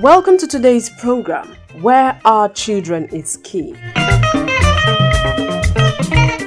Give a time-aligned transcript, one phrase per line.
[0.00, 3.74] Welcome to today's program, Where Our Children is Key.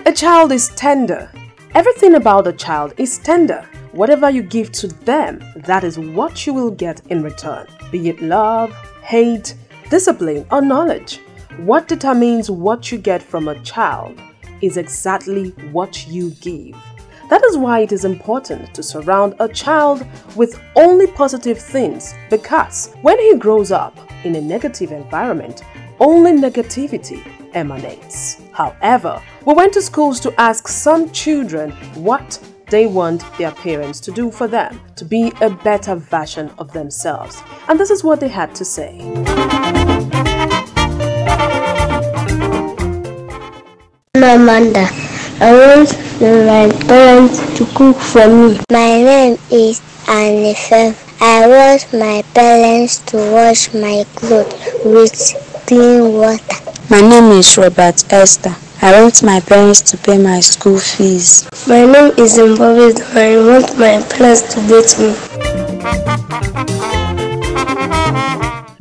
[0.07, 1.31] A child is tender.
[1.75, 3.69] Everything about a child is tender.
[3.91, 8.23] Whatever you give to them, that is what you will get in return, be it
[8.23, 9.53] love, hate,
[9.91, 11.19] discipline, or knowledge.
[11.57, 14.19] What determines what you get from a child
[14.61, 16.75] is exactly what you give.
[17.29, 20.05] That is why it is important to surround a child
[20.35, 25.63] with only positive things because when he grows up in a negative environment,
[25.99, 28.41] only negativity emanates.
[28.51, 34.11] However, we went to schools to ask some children what they want their parents to
[34.11, 37.41] do for them to be a better version of themselves.
[37.67, 38.99] And this is what they had to say.
[44.15, 44.87] Amanda.
[45.39, 45.89] I want
[46.21, 48.59] my parents to cook for me.
[48.71, 50.95] My name is Anifem.
[51.21, 54.53] I want my parents to wash my clothes
[54.83, 55.13] with
[55.67, 56.57] clean water.
[56.89, 58.55] My name is Robert Esther.
[58.81, 61.47] I want my parents to pay my school fees.
[61.67, 63.01] My name is Mbobid.
[63.15, 65.13] I want my parents to beat me.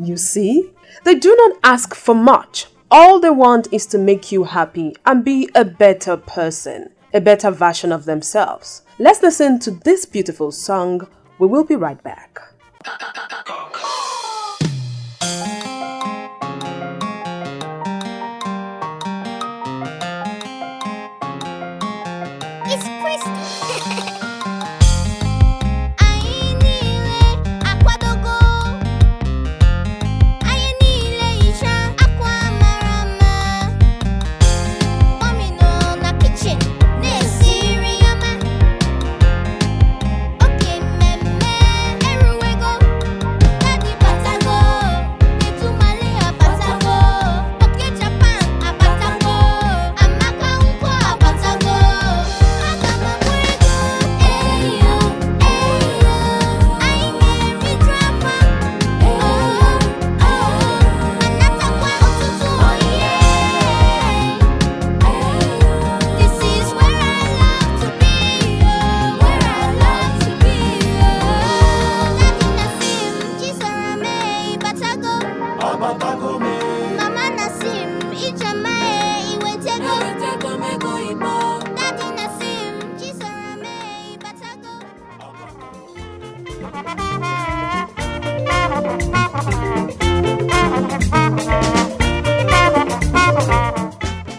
[0.04, 0.70] You see,
[1.04, 2.66] they do not ask for much.
[2.90, 7.50] All they want is to make you happy and be a better person, a better
[7.50, 8.82] version of themselves.
[8.98, 11.06] Let's listen to this beautiful song.
[11.38, 12.51] We will be right back.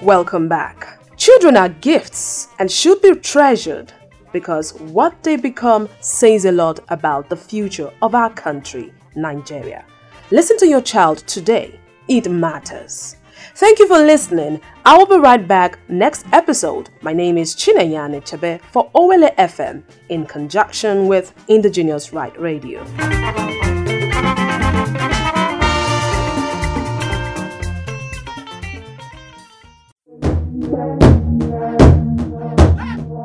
[0.03, 0.99] Welcome back.
[1.16, 3.94] Children are gifts and should be treasured
[4.33, 9.85] because what they become says a lot about the future of our country, Nigeria.
[10.31, 11.79] Listen to your child today.
[12.09, 13.15] It matters.
[13.55, 14.61] Thank you for listening.
[14.85, 16.89] I will be right back next episode.
[17.01, 22.83] My name is Chineyane Chebe for Owelle FM in conjunction with Indigenous Right Radio.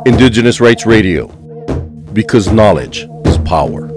[0.05, 1.29] Indigenous Rights Radio,
[2.13, 3.88] because knowledge is power.